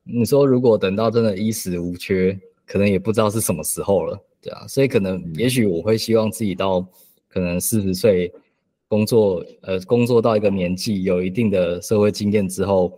[0.04, 6.86] 你说如果等到真的衣食无缺，可能也不知道是什么时候了，对啊，所以可能也许我会希望自己到
[7.28, 8.30] 可能四十岁
[8.92, 12.92] 工作，呃，工作到一个年纪，有一定的社会经验之后，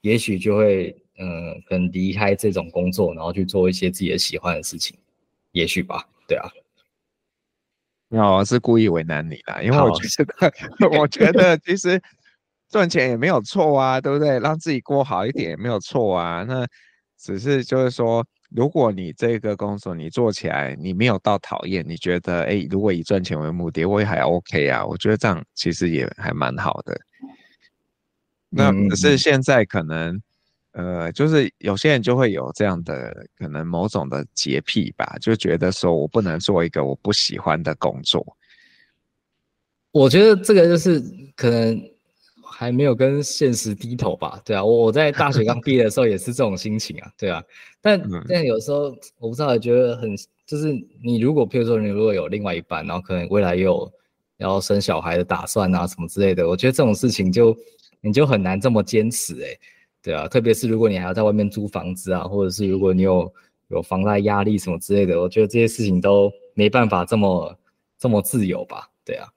[0.00, 4.98] 也许就会，嗯、呃，可能离开这种工作，然后去做一些自己的喜欢的事情，
[5.52, 6.50] 也许吧，对啊。
[8.10, 10.52] 我是故意为难你啦，因为我觉得，
[10.98, 12.02] 我觉得其实
[12.68, 14.40] 赚钱也没有错啊，对不对？
[14.40, 16.42] 让自己过好一点也没有错啊。
[16.42, 16.66] 那
[17.16, 24.84] 只是就是说，如果你这个工作你做起来你没有到讨厌，你觉得哎、欸，如果以赚钱为目的，我也还 OK 啊。
[24.84, 26.98] 我觉得这样其实也还蛮好的。
[28.50, 30.20] 那可是现在可能。
[30.78, 38.36] 呃，就是有些人就会有这样的可能某种的洁癖吧，就觉得说我不能做一个我不喜欢的工作。
[39.90, 41.02] 我觉得这个就是
[41.34, 41.82] 可能
[42.58, 47.44] 还没有跟现实低头吧，对啊，我我在大学刚毕业的时候也是这种心情啊，对啊，
[47.82, 48.84] 但但有时候
[49.18, 50.16] 我不知道，觉得很
[50.46, 50.72] 就是
[51.04, 53.92] 你如果譬如说你如果有另外一半，然后可能未来有
[54.38, 57.54] 要生小孩的打算啊什么之类的，我觉得这种事情就
[58.00, 59.60] 你就很难这么坚持哎、欸。
[60.02, 63.30] 对啊，特别是如果你还要在外面租房子啊，或者是如果你有
[63.68, 67.58] 有房贷压力什么之类的，我觉得这些事情都没办法这么
[67.98, 68.88] 这么自由吧？
[69.04, 69.28] 对啊，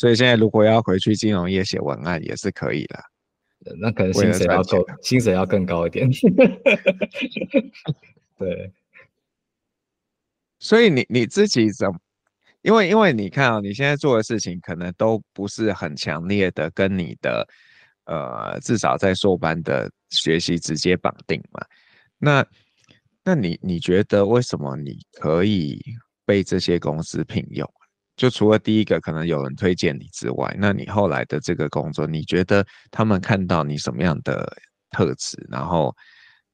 [0.00, 3.04] 所以现在如果要回去金融业写文案也是可以的，
[3.78, 6.08] 那可能薪水要够，薪水要更高一点。
[8.38, 8.72] 对，
[10.58, 11.98] 所以你你自己怎么？
[12.62, 17.46] 因为因为你看啊，你现在做的事情可能都不是很强烈的跟你的。
[18.06, 21.64] 呃，至少在硕班的学习直接绑定嘛。
[22.18, 22.44] 那，
[23.22, 25.80] 那你你觉得为什么你可以
[26.24, 27.72] 被这些公司聘用？
[28.20, 34.46] 就除了第一个可能有人推荐你之外，那你后来的这个工作，你觉得他们看到你什么样的
[34.90, 35.38] 特质？
[35.50, 35.96] 然后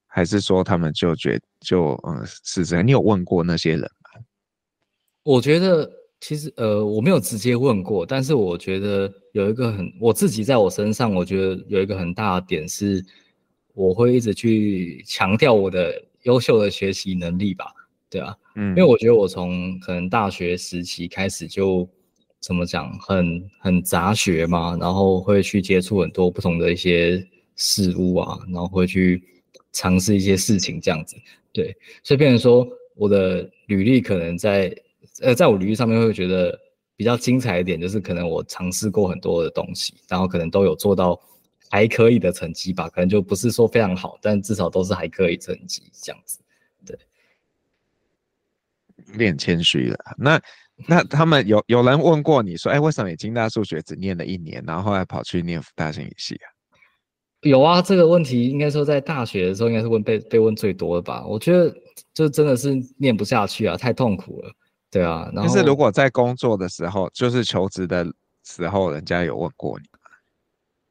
[0.06, 2.86] 还是说他们就觉就嗯是这样？
[2.86, 4.22] 你有问过那些人吗？
[5.24, 5.90] 我觉得。
[6.18, 13.04] 其实呃，我没有直接问过，但是我觉得有一个很我自己在我身上，我觉得有一个很大的点是，
[13.74, 17.66] 我会一直去强调我的优秀的学习能力吧，
[18.16, 21.88] 对啊，嗯，因为我觉得我从可能大学时期开始就
[22.40, 27.22] 怎么讲，很很杂学嘛，然后会去接触很多不同的一些
[27.56, 29.22] 事物啊，然后会去
[29.72, 31.16] 尝试一些事情这样子，
[31.52, 34.74] 对，所以变成说我的履历可能在。
[35.22, 36.60] 呃，在我履历上面会觉得
[36.94, 41.18] 比较精彩一点，就是可能我尝试过很多的东西，然后可能都有做到
[41.70, 46.38] 还可以的成绩吧，可能就不是说非常好，但至少都是还可以成绩这样子。
[46.84, 47.00] 对，有
[49.16, 49.98] 点谦虚了。
[50.18, 50.40] 那
[50.88, 56.46] 那他们有有人问过你说，哎，为什么你清大数学只念了一年，然后后来跑去念辅大心理系啊？
[57.42, 61.24] 有啊，这个问题应该说在大学的时候应该是问被被问最多的吧？
[61.26, 61.72] 我觉得
[62.12, 64.50] 就真的是念不下去啊，太痛苦了。
[64.90, 68.04] 对啊，然后但是如果在工作的时候，就是求职的
[68.44, 69.98] 时候，人家有问过你吗？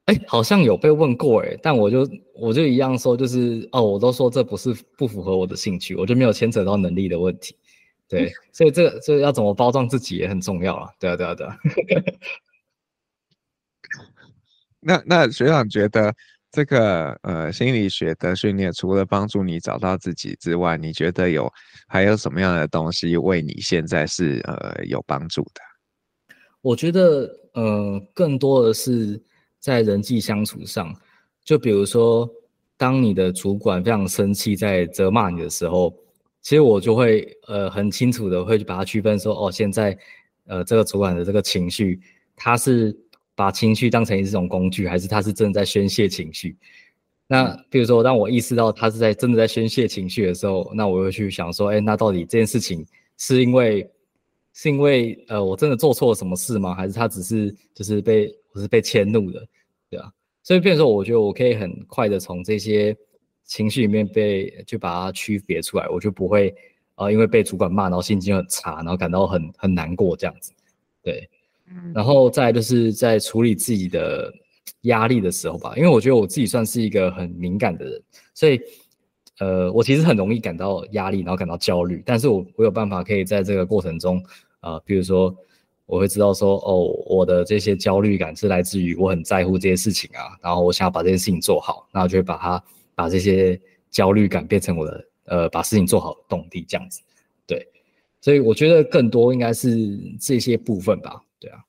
[0.06, 7.56] 哎，好像有被问过哎，但我就我就一样说，就是哦，我都说这不是不符合我的兴趣，我就没有牵扯到能力的问题。
[8.08, 10.90] 对， 所以这个这个要怎么包装自己也很重要啊。
[11.00, 11.58] 对啊，对啊，对啊。
[14.80, 16.14] 那那学长觉得
[16.52, 21.52] 这个呃心理学的训练，除了帮助你找到自己之外，你觉得有
[21.88, 25.62] 还有什么样的东西为你现在是呃有帮助的？
[26.62, 29.20] 我觉得呃更多的是
[29.60, 30.96] 在人际相处上，
[31.44, 32.30] 就比如说
[32.78, 35.96] 当你的主管非常生气在责骂你的时候，
[36.46, 39.98] 其实我就会呃很清楚的会去把它区分说哦，现在
[40.46, 42.00] 呃这个主管的这个情绪
[42.38, 42.96] 他是。
[43.38, 46.56] 把情绪当成一种工具，还是他是真的在宣泄情绪？
[47.28, 52.86] 那比如说，当我意识到他是在真的在宣泄情绪的时候，那我会去想说，哎，那到底这件事情
[53.18, 53.86] 是因为
[54.54, 56.74] 是因为呃我真的做错了什么事吗？
[56.74, 59.46] 还是他只是就是被我是被迁怒的，
[59.90, 60.10] 对吧？
[60.42, 62.96] 所以，变成说，我觉得我可以很快的从这些
[63.46, 66.54] 情绪里面被就把它区别出来，我就不会
[66.96, 70.52] 呃因为被主管骂，然后心情很差，然后感到很很难过这样子，
[71.02, 71.30] 对。
[71.96, 74.32] 然后再就是在处理自己的
[74.82, 78.00] 压力的时候吧，因为我觉得我自己算是一个很敏感的人，
[78.36, 78.62] 所以
[79.40, 82.04] 呃，我其实很容易感到压力，然后感到焦虑。
[82.06, 84.24] 但是我我有办法可以在这个过程中，
[84.62, 85.36] 呃，比如说
[85.88, 92.64] 我会知道说，哦，我的这些焦虑感是来自于我很在乎这些事情啊，然后我想要把这件事情做好，那我就会把它
[92.96, 93.60] 把这些
[93.92, 97.02] 焦虑感变成我的呃把事情做好的动力，这样子。
[97.46, 97.68] 对，
[98.22, 101.22] 所以我觉得更多应该是这些部分吧。
[101.40, 101.60] 对啊，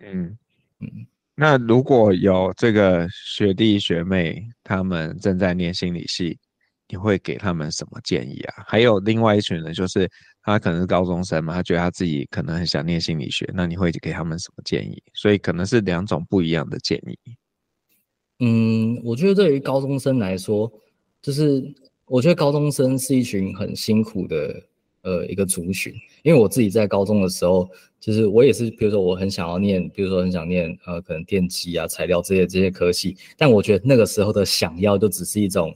[0.00, 0.36] 嗯
[0.80, 6.38] 嗯，那如果有这个学弟学妹他们正在念心理系，
[6.88, 8.64] 你会给他们什么建议啊？
[8.66, 10.10] 还有另外一群人，就是
[10.42, 15.02] 他可能是高中生嘛，他觉得他自己可能很想念心理学，那你会给他们什么建议？
[15.14, 17.18] 所以可能是两种不一样的建议。
[18.40, 20.70] 嗯，我觉得对于高中生来说，
[21.20, 21.62] 就是
[22.06, 24.62] 我觉得高中生是一群很辛苦的。
[25.04, 25.92] 呃，一个族群，
[26.22, 27.68] 因为我自己在高中的时候，
[27.98, 35.74] 就是我也是，比如说我很想要念，比如说很想念，呃，可能电机啊、材料这些这些科系，但我觉得那个时候的想要就只是一种，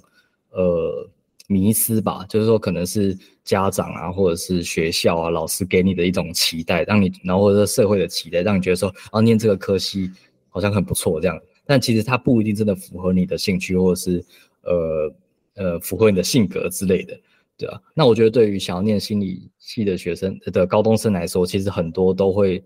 [0.50, 1.10] 呃，
[1.48, 10.08] 迷思吧，就是说可能是家长啊，或者是学校啊、老师给你的一种期待，让你，然后或者社会的期待，让你觉得说，啊，念这个科系
[10.50, 11.36] 好像很不错这样，
[11.66, 14.24] 但其实它不一定真的符合你的兴趣，或者是，
[14.62, 15.14] 呃，
[15.54, 17.18] 呃，符合你的性格之类的。
[17.58, 22.62] 对啊，那我觉得对于想要念心理系的学生的高中生来说，其实很多都会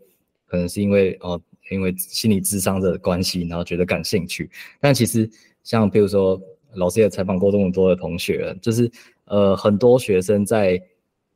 [0.46, 4.50] 可能是因为哦，因为心理智商的关系，然后觉得感兴趣。
[4.80, 5.30] 但其实
[5.62, 6.40] 像比如说
[6.74, 8.90] 老师也采访过这么多的同学，就是
[9.26, 10.82] 呃很多学生在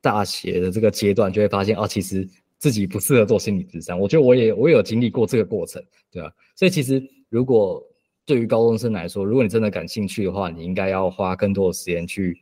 [0.00, 4.00] 大学的这个阶段就会发现啊，其实自己不适合做心理咨商。
[4.00, 6.28] 我觉得我也我也有经历过这个过程，对啊。
[6.56, 7.00] 所以其实
[7.34, 7.82] 如果
[8.24, 12.40] 对于高中生来说，如果你真的感兴趣的话，你应该要花更多的时间去。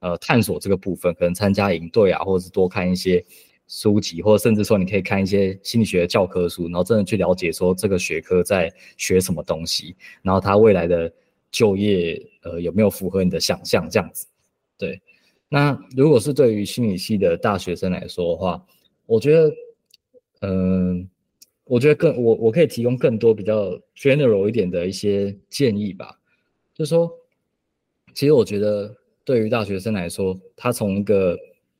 [0.00, 3.24] 呃，探索这个部分，可能参加营队啊，或者是多看一些
[3.66, 11.10] 书籍，或者甚至说你可以看一些心理学的教科书，然后真的去了解说这个学科在学什么东西，然后他未来的
[11.50, 14.26] 就业呃有没有符合你的想象这样子。
[14.76, 15.00] 对，
[15.48, 18.62] 那如果是对于心理系的大学生来说的话，
[19.06, 19.50] 我觉得，
[20.42, 21.08] 嗯、
[21.66, 26.18] 我觉得更我我可以提供更多比较 general 一点的一些建议吧，
[26.74, 27.10] 就是说，
[28.14, 28.96] 其实我觉得。
[29.26, 31.36] 对于大学生来说，他从一个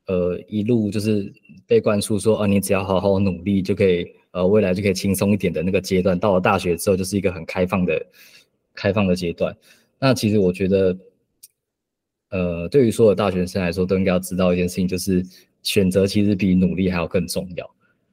[0.07, 1.31] 呃一路就是
[1.65, 8.05] 被灌输说啊，你只要好好努力就可以，呃，未来就可以轻松一点的那个阶段，到了大学之后就是一个很开放的
[8.75, 9.55] 开放的阶段。
[9.97, 10.97] 那其实我觉得，
[12.31, 15.23] 呃，对于所有大学生来说，都应该要知道一件事情，就是
[15.63, 17.65] 选择其实比努力还要更重要，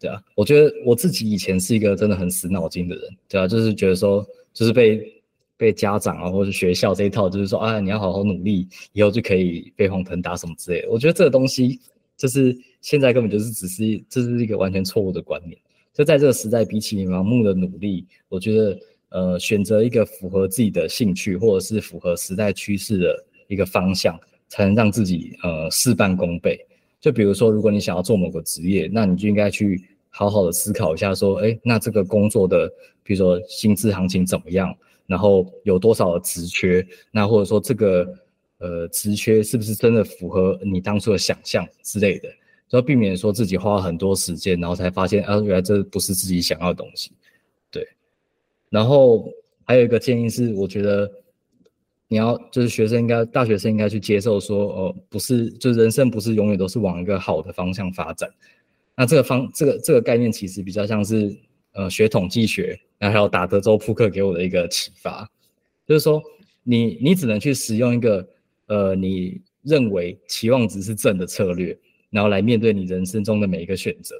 [0.04, 0.20] 对啊。
[0.34, 5.10] 我觉得我自己以前是一个真的很死脑筋的人，对啊，就是觉得说就是被。
[5.56, 10.90] 被家长啊，或者是学校这一套，就是说啊，你要好好努力，以后就可以飞黄腾达什么之类的。
[10.90, 11.78] 我觉得这个东西，
[12.16, 15.56] 就是现在根本就是只是，这是一个完全错误的观念。
[15.92, 18.78] 就在这个时代，比起你盲目的努力，我觉得
[19.10, 26.58] 呃，选择一个符合自己的兴趣，或者是符合时代趋势的一个方向，才能让自己呃事半功倍。
[27.00, 29.80] 就比如说，如果你想要做某个职业，那你就应该去
[30.16, 34.72] 好好的思考一下，说，哎，那这个工作的，比如说薪资行情怎么样？
[35.06, 36.86] 然后有多少的职缺？
[37.10, 38.14] 那或者说这个
[38.58, 42.28] 呃职缺是不是真的符合你当初的想象之类的？
[42.70, 47.10] 要避免说自己花了很多时间，然后才发现啊，原来这不是自己想要的东西。
[47.70, 47.86] 对。
[48.70, 49.28] 然后
[49.64, 51.10] 还有一个建议是，我觉得
[52.08, 58.30] 你要就是学生应该大学生应该去接受说，哦、不是，就人生不是永远都是往一个好的方向发展。
[58.96, 61.36] 那这个方这个这个概念其实比较像是
[61.72, 65.28] 呃学统计学，然后还有打德州扑克给我的一个启发，
[65.86, 66.22] 就是说
[66.62, 68.28] 你你只能去使用一个
[68.66, 71.76] 呃你认为期望值是正的策略，
[72.10, 74.14] 然后来面对你人生中的每一个选择，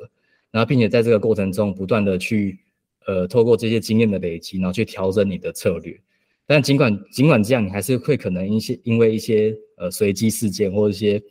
[0.51, 2.59] 然后并且在这个过程中不断的去
[3.07, 5.99] 呃透过这些经验的累积，然后去调整你的策略。
[6.47, 11.23] 但尽管尽管这样，你还是会可能一些因为一些呃随机事件或者一些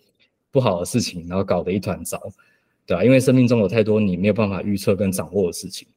[0.49, 2.19] 不好的事情，然后搞得一团糟，
[2.85, 3.03] 对吧？
[3.03, 5.87] 因为生命中有太多你没有办法预测跟掌握的事情。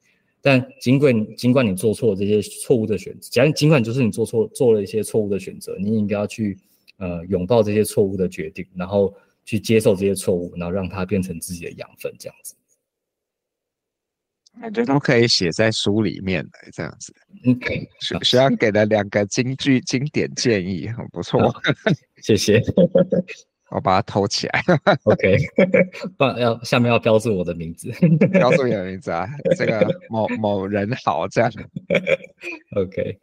[0.41, 6.57] 但尽管尽管你做错这些错误的选择，假如尽管就是你做错做了一些错误的选择，你应该要去
[6.97, 9.13] 呃拥抱这些错误的决定，然后
[9.43, 12.55] 去接受这些错误，然后让它变成自己的养分，这样子。
[14.59, 17.13] 感觉都可以写在书里面的这样子。
[17.43, 17.59] 嗯，
[18.01, 21.53] 学学长给了两个金句经典建议，很不错。
[22.23, 22.59] 谢谢，
[23.71, 24.63] 我把它偷起来。
[25.03, 25.37] OK，
[26.17, 27.91] 不要下面要标注我的名字，
[28.31, 31.51] 标注你的名字啊，这个某某人好这样。
[32.75, 33.17] OK，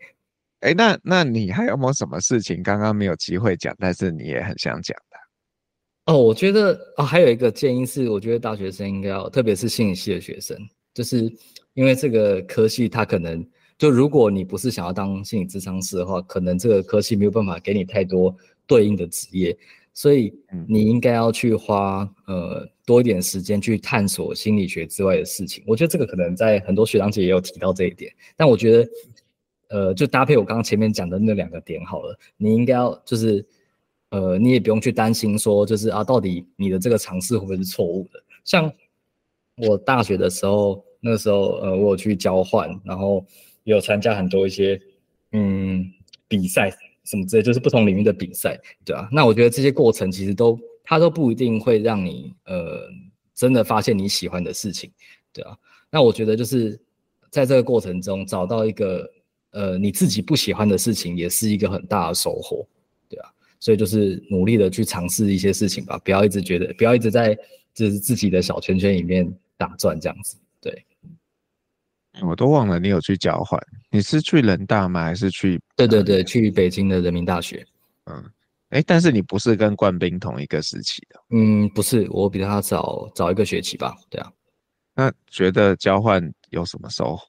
[0.61, 6.13] 哎、欸，那那你还有没有什么事情刚刚没有机会讲，但是你也很想讲的？
[6.13, 10.57] 哦，我觉得哦，还有一个建议是，我觉得大学生应该要，特别是心理系的学生。
[10.93, 11.33] 就是
[11.73, 13.45] 因为这个科系，它可能
[13.79, 18.37] 就如果你不是想要当心理咨商师的话，可能这个科系没有办法给你太多
[18.67, 19.57] 对应的职业，
[19.95, 20.35] 所以
[20.69, 25.65] 你应该要去花呃多一点时间去探索心理学之外的事情。
[25.67, 28.89] 我觉得这个可能在很多学长姐也有提到这一点，但我觉得
[29.69, 33.47] 呃就搭配我刚刚前面讲的那两个点好了，你应该要就是
[34.11, 38.71] 呃你也不用去担心说就是啊到底你的这个尝试会不会是错误的，像。
[39.57, 43.25] 我大学的时候，那时候，呃，我有去交换，然后
[43.63, 44.81] 也有参加很多一些，
[45.31, 45.89] 嗯，
[46.27, 46.69] 比赛
[47.05, 49.09] 什么之类，就是不同领域的比赛，对啊。
[49.13, 52.89] 那我觉得这些过程其实都，它都不一定会让你，呃，
[53.35, 54.91] 真的发现你喜欢的事情，
[55.33, 55.57] 对啊。
[55.91, 56.81] 那我觉得就是
[57.31, 59.11] 在这个过程中找到一个，
[59.51, 62.67] 呃，你自己不喜欢的事情，也是一个很大的收获，
[63.09, 63.31] 对啊。
[63.61, 67.35] 所以就是努力的去尝试一些事情吧，不要一直觉得，不要一直在
[67.73, 69.33] 就是自己的小圈圈里面。
[69.57, 70.85] 打转这样子，对，
[72.23, 73.61] 我都忘了你有去交换，
[73.91, 75.03] 你是去人大吗？
[75.03, 75.61] 还是去？
[75.77, 77.67] 对对对，去北京的人民大学。
[78.05, 78.17] 嗯，
[78.71, 81.21] 哎、欸，但是你不是跟冠斌同一个时期的？
[81.31, 83.97] 嗯，不是，我比他早早一个学期吧。
[84.09, 84.33] 对啊，
[84.95, 87.27] 那觉得交换有什么收获？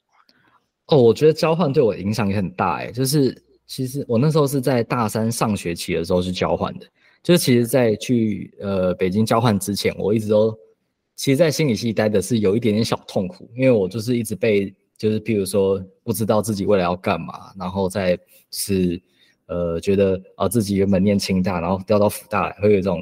[0.87, 2.75] 哦，我觉得交换对我影响也很大。
[2.75, 6.85] 哎，就是其实我那时候是在大三上学期的时候去交换的，
[7.23, 10.55] 就是其实，在去呃北京交换之前，我一直都。
[11.15, 18.19] 其实，在心理系待的是有一点点小痛苦，因为我就是一直被，就是譬如说，不知道自己未来要干嘛，然后再
[18.51, 19.01] 是，
[19.45, 23.01] 呃，觉得啊自己原本念清大，然后调到福大来，会有一种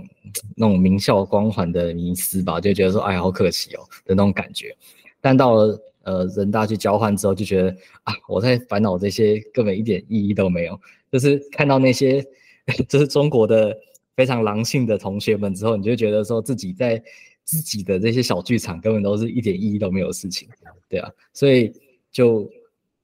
[0.56, 4.76] 那种名校光环的迷思吧，就觉得说，哎，好可惜哦的那种感觉。
[5.20, 10.80] 但到了呃人大去交换之后，就觉得啊，我在烦恼这些根本一点意义都没有，
[11.12, 12.24] 就是看到那些
[12.88, 13.76] 就是中国的
[14.16, 17.04] 非常狼性的同学们之后，你就觉得说自己在。
[17.44, 20.48] 自己的这些小剧场根本都是一点意义都没有的事情，
[20.90, 21.72] 对啊，所以
[22.12, 22.50] 就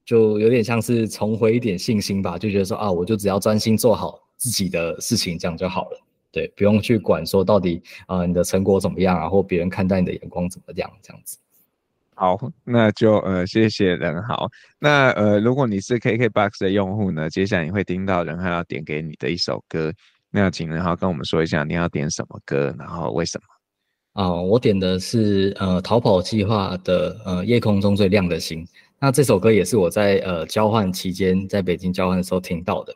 [0.04, 6.00] 就有点像是重回一点信心吧，就觉得说啊，我就只要专心做好自己的事情，这样就好了，
[6.32, 11.38] 对，不用去管说到底啊、你的成果怎么样啊，或别人看待你的眼光怎么样，这样子。
[12.14, 14.46] 好，那就呃谢谢仁豪。
[14.78, 19.92] 那呃如果你是 KKBOX 的用户呢，接下来你会听到仁豪要点给你的一首歌，
[20.30, 23.59] 那请仁豪跟我们说一下你要点什么歌，然后为什么？
[24.20, 28.66] 啊、我点的是呃逃跑计划的呃夜空中最亮的星。
[28.98, 32.94] 那这首歌也是我在呃交换期间在北京交换的时候听到的。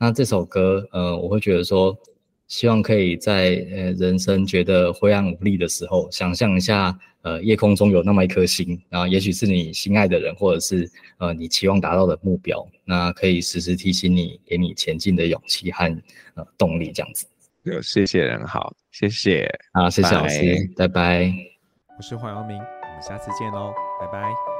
[0.00, 1.96] 那这首歌呃我会觉得说，
[2.48, 15.84] 希望可以在呃人生觉得灰暗无力的时候，想象一下呃夜空中有那么一颗星，然后也许是你心爱的人，或者是呃你期望达到的目标，那可以时时提醒你，给你前进的勇气和
[16.34, 17.26] 呃动力这样子。
[17.64, 21.32] 有，谢谢人好，谢谢，好，谢谢老师，拜拜。
[21.96, 24.53] 我是黄耀明，我们下次见喽，拜拜。